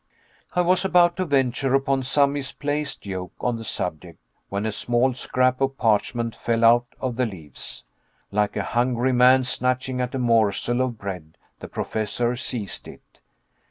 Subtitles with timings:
[0.55, 4.17] I was about to venture upon some misplaced joke on the subject,
[4.49, 7.83] when a small scrap of parchment fell out of the leaves.
[8.31, 13.19] Like a hungry man snatching at a morsel of bread the Professor seized it.